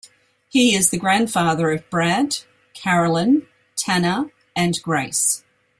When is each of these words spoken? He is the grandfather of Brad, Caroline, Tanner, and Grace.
He 0.49 0.73
is 0.73 0.89
the 0.89 0.97
grandfather 0.97 1.69
of 1.71 1.87
Brad, 1.91 2.37
Caroline, 2.73 3.45
Tanner, 3.75 4.31
and 4.55 4.81
Grace. 4.81 5.43